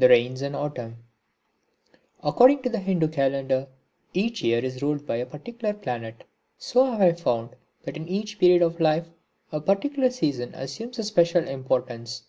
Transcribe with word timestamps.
(43) 0.00 0.02
The 0.08 0.12
Rains 0.12 0.42
and 0.42 0.56
Autumn 0.56 0.96
According 2.24 2.62
to 2.62 2.68
the 2.68 2.80
Hindu 2.80 3.06
calendar, 3.06 3.68
each 4.12 4.42
year 4.42 4.58
is 4.64 4.82
ruled 4.82 5.06
by 5.06 5.14
a 5.18 5.24
particular 5.26 5.72
planet. 5.74 6.24
So 6.58 6.86
have 6.90 7.00
I 7.00 7.12
found 7.12 7.50
that 7.84 7.96
in 7.96 8.08
each 8.08 8.40
period 8.40 8.62
of 8.62 8.80
life 8.80 9.06
a 9.52 9.60
particular 9.60 10.10
season 10.10 10.54
assumes 10.56 10.98
a 10.98 11.04
special 11.04 11.46
importance. 11.46 12.24